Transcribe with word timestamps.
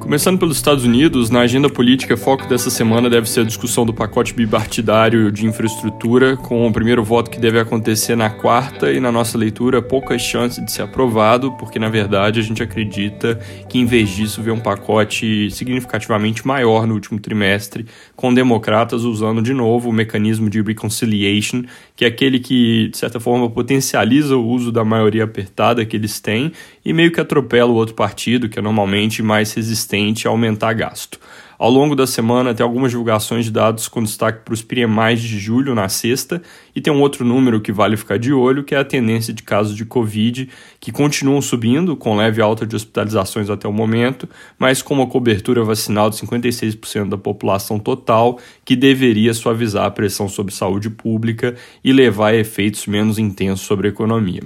Começando 0.00 0.38
pelos 0.38 0.56
Estados 0.56 0.82
Unidos, 0.82 1.28
na 1.28 1.40
agenda 1.40 1.68
política, 1.68 2.16
foco 2.16 2.48
dessa 2.48 2.70
semana 2.70 3.10
deve 3.10 3.28
ser 3.28 3.40
a 3.40 3.44
discussão 3.44 3.84
do 3.84 3.92
pacote 3.92 4.32
bipartidário 4.32 5.30
de 5.30 5.46
infraestrutura, 5.46 6.36
com 6.38 6.66
o 6.66 6.72
primeiro 6.72 7.04
voto 7.04 7.30
que 7.30 7.38
deve 7.38 7.60
acontecer 7.60 8.16
na 8.16 8.30
quarta 8.30 8.90
e, 8.90 8.98
na 8.98 9.12
nossa 9.12 9.36
leitura, 9.36 9.82
poucas 9.82 10.22
chances 10.22 10.64
de 10.64 10.72
ser 10.72 10.82
aprovado, 10.82 11.52
porque, 11.52 11.78
na 11.78 11.90
verdade, 11.90 12.40
a 12.40 12.42
gente 12.42 12.62
acredita 12.62 13.38
que, 13.68 13.78
em 13.78 13.84
vez 13.84 14.08
disso, 14.08 14.42
vê 14.42 14.50
um 14.50 14.58
pacote 14.58 15.50
significativamente 15.50 16.44
maior 16.46 16.86
no 16.86 16.94
último 16.94 17.20
trimestre, 17.20 17.86
com 18.16 18.32
democratas 18.32 19.04
usando 19.04 19.42
de 19.42 19.52
novo 19.52 19.90
o 19.90 19.92
mecanismo 19.92 20.48
de 20.48 20.62
reconciliation, 20.62 21.62
que 21.94 22.06
é 22.06 22.08
aquele 22.08 22.40
que, 22.40 22.88
de 22.88 22.96
certa 22.96 23.20
forma, 23.20 23.48
potencializa 23.50 24.34
o 24.34 24.48
uso 24.48 24.72
da 24.72 24.82
maioria 24.82 25.24
apertada 25.24 25.84
que 25.84 25.96
eles 25.96 26.18
têm 26.18 26.52
e 26.84 26.92
meio 26.92 27.12
que 27.12 27.20
atropela 27.20 27.70
o 27.70 27.74
outro 27.74 27.94
partido, 27.94 28.48
que 28.48 28.58
é 28.58 28.62
normalmente 28.62 29.22
mais 29.22 29.52
resistente 29.52 29.89
a 30.26 30.30
aumentar 30.30 30.72
gasto. 30.72 31.18
Ao 31.60 31.68
longo 31.68 31.94
da 31.94 32.06
semana, 32.06 32.54
tem 32.54 32.64
algumas 32.64 32.90
divulgações 32.90 33.44
de 33.44 33.50
dados 33.50 33.86
com 33.86 34.02
destaque 34.02 34.46
para 34.46 34.54
os 34.54 34.62
PMIs 34.62 35.20
de 35.20 35.38
julho 35.38 35.74
na 35.74 35.90
sexta, 35.90 36.40
e 36.74 36.80
tem 36.80 36.90
um 36.90 37.02
outro 37.02 37.22
número 37.22 37.60
que 37.60 37.70
vale 37.70 37.98
ficar 37.98 38.18
de 38.18 38.32
olho, 38.32 38.64
que 38.64 38.74
é 38.74 38.78
a 38.78 38.84
tendência 38.84 39.30
de 39.30 39.42
casos 39.42 39.76
de 39.76 39.84
Covid, 39.84 40.48
que 40.80 40.90
continuam 40.90 41.42
subindo, 41.42 41.94
com 41.96 42.16
leve 42.16 42.40
alta 42.40 42.66
de 42.66 42.74
hospitalizações 42.74 43.50
até 43.50 43.68
o 43.68 43.72
momento, 43.74 44.26
mas 44.58 44.80
com 44.80 44.94
uma 44.94 45.06
cobertura 45.06 45.62
vacinal 45.62 46.08
de 46.08 46.16
56% 46.16 47.10
da 47.10 47.18
população 47.18 47.78
total, 47.78 48.38
que 48.64 48.74
deveria 48.74 49.34
suavizar 49.34 49.84
a 49.84 49.90
pressão 49.90 50.30
sobre 50.30 50.54
saúde 50.54 50.88
pública 50.88 51.54
e 51.84 51.92
levar 51.92 52.28
a 52.28 52.36
efeitos 52.36 52.86
menos 52.86 53.18
intensos 53.18 53.66
sobre 53.66 53.88
a 53.88 53.90
economia. 53.90 54.40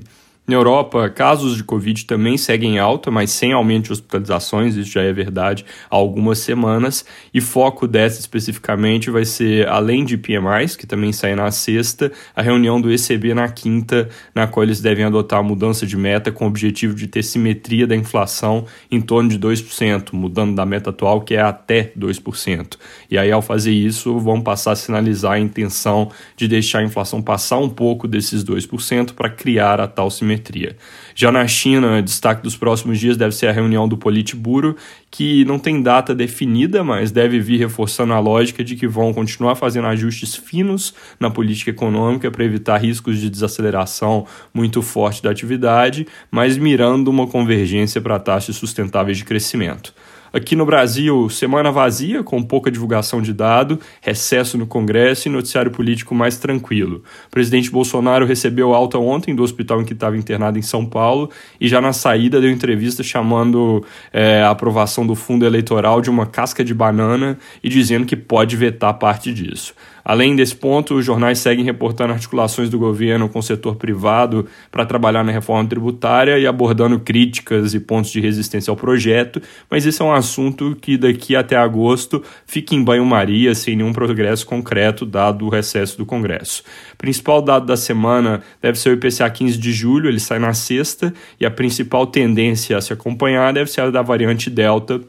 Na 0.46 0.56
Europa, 0.56 1.08
casos 1.08 1.56
de 1.56 1.64
Covid 1.64 2.04
também 2.04 2.36
seguem 2.36 2.78
alta, 2.78 3.10
mas 3.10 3.30
sem 3.30 3.54
aumento 3.54 3.86
de 3.86 3.92
hospitalizações, 3.92 4.76
isso 4.76 4.90
já 4.90 5.00
é 5.00 5.10
verdade 5.10 5.64
há 5.90 5.96
algumas 5.96 6.38
semanas. 6.38 7.02
E 7.32 7.40
foco 7.40 7.88
dessa 7.88 8.20
especificamente 8.20 9.10
vai 9.10 9.24
ser, 9.24 9.66
além 9.66 10.04
de 10.04 10.18
PMIs, 10.18 10.76
que 10.76 10.86
também 10.86 11.14
saem 11.14 11.34
na 11.34 11.50
sexta, 11.50 12.12
a 12.36 12.42
reunião 12.42 12.78
do 12.78 12.92
ECB 12.92 13.32
na 13.32 13.48
quinta, 13.48 14.10
na 14.34 14.46
qual 14.46 14.64
eles 14.64 14.82
devem 14.82 15.06
adotar 15.06 15.38
a 15.38 15.42
mudança 15.42 15.86
de 15.86 15.96
meta 15.96 16.30
com 16.30 16.44
o 16.44 16.48
objetivo 16.48 16.94
de 16.94 17.06
ter 17.06 17.22
simetria 17.22 17.86
da 17.86 17.96
inflação 17.96 18.66
em 18.90 19.00
torno 19.00 19.30
de 19.30 19.38
2%, 19.38 20.12
mudando 20.12 20.54
da 20.54 20.66
meta 20.66 20.90
atual, 20.90 21.22
que 21.22 21.34
é 21.34 21.40
até 21.40 21.90
2%. 21.98 22.76
E 23.10 23.16
aí, 23.16 23.32
ao 23.32 23.40
fazer 23.40 23.72
isso, 23.72 24.18
vão 24.18 24.42
passar 24.42 24.72
a 24.72 24.76
sinalizar 24.76 25.32
a 25.32 25.38
intenção 25.38 26.10
de 26.36 26.46
deixar 26.46 26.80
a 26.80 26.84
inflação 26.84 27.22
passar 27.22 27.56
um 27.56 27.70
pouco 27.70 28.06
desses 28.06 28.44
2% 28.44 29.14
para 29.14 29.30
criar 29.30 29.80
a 29.80 29.86
tal 29.86 30.10
simetria 30.10 30.33
simetria. 30.34 30.76
Já 31.14 31.30
na 31.30 31.46
China, 31.46 32.02
destaque 32.02 32.42
dos 32.42 32.56
próximos 32.56 32.98
dias 32.98 33.16
deve 33.16 33.34
ser 33.34 33.46
a 33.46 33.52
reunião 33.52 33.88
do 33.88 33.96
Politburo, 33.96 34.76
que 35.10 35.44
não 35.44 35.58
tem 35.58 35.80
data 35.80 36.14
definida, 36.14 36.82
mas 36.82 37.12
deve 37.12 37.38
vir 37.38 37.58
reforçando 37.58 38.12
a 38.12 38.18
lógica 38.18 38.64
de 38.64 38.74
que 38.74 38.86
vão 38.86 39.14
continuar 39.14 39.54
fazendo 39.54 39.86
ajustes 39.86 40.34
finos 40.34 40.94
na 41.20 41.30
política 41.30 41.70
econômica 41.70 42.30
para 42.30 42.44
evitar 42.44 42.78
riscos 42.78 43.18
de 43.18 43.30
desaceleração 43.30 44.26
muito 44.52 44.82
forte 44.82 45.22
da 45.22 45.30
atividade, 45.30 46.06
mas 46.30 46.56
mirando 46.56 47.08
uma 47.08 47.26
convergência 47.26 48.00
para 48.00 48.18
taxas 48.18 48.56
sustentáveis 48.56 49.18
de 49.18 49.24
crescimento. 49.24 49.94
Aqui 50.34 50.56
no 50.56 50.66
Brasil, 50.66 51.30
semana 51.30 51.70
vazia, 51.70 52.24
com 52.24 52.42
pouca 52.42 52.68
divulgação 52.68 53.22
de 53.22 53.32
dado, 53.32 53.78
recesso 54.00 54.58
no 54.58 54.66
Congresso 54.66 55.28
e 55.28 55.30
noticiário 55.30 55.70
político 55.70 56.12
mais 56.12 56.38
tranquilo. 56.38 57.04
O 57.28 57.30
presidente 57.30 57.70
Bolsonaro 57.70 58.26
recebeu 58.26 58.74
alta 58.74 58.98
ontem 58.98 59.32
do 59.32 59.44
hospital 59.44 59.80
em 59.80 59.84
que 59.84 59.92
estava 59.92 60.16
internado 60.16 60.58
em 60.58 60.62
São 60.62 60.84
Paulo 60.84 61.30
e 61.60 61.68
já 61.68 61.80
na 61.80 61.92
saída 61.92 62.40
deu 62.40 62.50
entrevista 62.50 63.00
chamando 63.00 63.84
é, 64.12 64.42
a 64.42 64.50
aprovação 64.50 65.06
do 65.06 65.14
fundo 65.14 65.46
eleitoral 65.46 66.00
de 66.00 66.10
uma 66.10 66.26
casca 66.26 66.64
de 66.64 66.74
banana 66.74 67.38
e 67.62 67.68
dizendo 67.68 68.04
que 68.04 68.16
pode 68.16 68.56
vetar 68.56 68.92
parte 68.94 69.32
disso. 69.32 69.72
Além 70.04 70.36
desse 70.36 70.54
ponto, 70.54 70.94
os 70.96 71.04
jornais 71.04 71.38
seguem 71.38 71.64
reportando 71.64 72.12
articulações 72.12 72.68
do 72.68 72.78
governo 72.78 73.28
com 73.28 73.38
o 73.38 73.42
setor 73.42 73.76
privado 73.76 74.46
para 74.70 74.84
trabalhar 74.84 75.24
na 75.24 75.32
reforma 75.32 75.66
tributária 75.66 76.38
e 76.38 76.46
abordando 76.46 77.00
críticas 77.00 77.72
e 77.72 77.80
pontos 77.80 78.10
de 78.10 78.20
resistência 78.20 78.70
ao 78.70 78.76
projeto, 78.76 79.40
mas 79.70 79.86
esse 79.86 80.02
é 80.02 80.04
um 80.04 80.12
assunto 80.12 80.76
que 80.80 80.98
daqui 80.98 81.34
até 81.34 81.56
agosto 81.56 82.22
fica 82.44 82.74
em 82.74 82.84
banho-maria 82.84 83.54
sem 83.54 83.76
nenhum 83.76 83.92
progresso 83.92 84.46
concreto 84.46 85.06
dado 85.06 85.46
o 85.46 85.48
recesso 85.48 85.96
do 85.96 86.04
Congresso. 86.04 86.62
O 86.92 86.96
principal 86.98 87.40
dado 87.40 87.64
da 87.64 87.76
semana 87.76 88.42
deve 88.60 88.78
ser 88.78 88.90
o 88.90 88.92
IPCA 88.92 89.30
15 89.30 89.56
de 89.56 89.72
julho, 89.72 90.08
ele 90.08 90.20
sai 90.20 90.38
na 90.38 90.52
sexta, 90.52 91.14
e 91.40 91.46
a 91.46 91.50
principal 91.50 92.06
tendência 92.06 92.76
a 92.76 92.80
se 92.80 92.92
acompanhar 92.92 93.52
deve 93.52 93.70
ser 93.70 93.80
a 93.80 93.90
da 93.90 94.02
variante 94.02 94.50
Delta, 94.50 95.00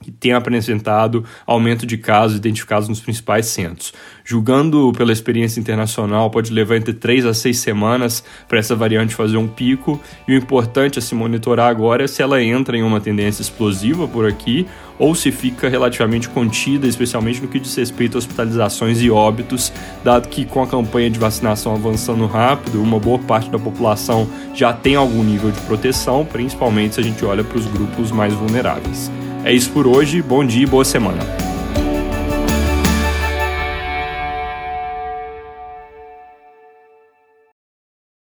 que 0.00 0.10
tem 0.10 0.32
apresentado 0.32 1.24
aumento 1.46 1.86
de 1.86 1.98
casos 1.98 2.36
identificados 2.36 2.88
nos 2.88 3.00
principais 3.00 3.46
centros. 3.46 3.92
Julgando 4.24 4.92
pela 4.92 5.12
experiência 5.12 5.60
internacional, 5.60 6.30
pode 6.30 6.52
levar 6.52 6.76
entre 6.76 6.92
3 6.92 7.26
a 7.26 7.34
6 7.34 7.58
semanas 7.58 8.24
para 8.46 8.58
essa 8.58 8.76
variante 8.76 9.14
fazer 9.14 9.36
um 9.36 9.48
pico, 9.48 10.00
e 10.26 10.34
o 10.34 10.36
importante 10.36 10.98
a 10.98 11.02
se 11.02 11.14
monitorar 11.14 11.68
agora 11.68 12.04
é 12.04 12.06
se 12.06 12.22
ela 12.22 12.42
entra 12.42 12.76
em 12.76 12.82
uma 12.82 13.00
tendência 13.00 13.42
explosiva 13.42 14.06
por 14.06 14.26
aqui 14.26 14.66
ou 14.98 15.14
se 15.14 15.30
fica 15.30 15.68
relativamente 15.68 16.28
contida, 16.28 16.86
especialmente 16.86 17.40
no 17.40 17.48
que 17.48 17.60
diz 17.60 17.74
respeito 17.76 18.16
a 18.16 18.18
hospitalizações 18.18 19.00
e 19.00 19.10
óbitos, 19.10 19.72
dado 20.02 20.28
que 20.28 20.44
com 20.44 20.62
a 20.62 20.66
campanha 20.66 21.08
de 21.08 21.18
vacinação 21.18 21.74
avançando 21.74 22.26
rápido, 22.26 22.82
uma 22.82 22.98
boa 22.98 23.18
parte 23.18 23.48
da 23.48 23.58
população 23.58 24.28
já 24.54 24.72
tem 24.72 24.96
algum 24.96 25.22
nível 25.22 25.50
de 25.50 25.60
proteção, 25.60 26.24
principalmente 26.24 26.96
se 26.96 27.00
a 27.00 27.04
gente 27.04 27.24
olha 27.24 27.44
para 27.44 27.58
os 27.58 27.66
grupos 27.66 28.10
mais 28.10 28.34
vulneráveis. 28.34 29.10
É 29.48 29.52
isso 29.54 29.70
por 29.70 29.86
hoje, 29.86 30.20
bom 30.20 30.44
dia 30.44 30.64
e 30.64 30.66
boa 30.66 30.84
semana. 30.84 31.47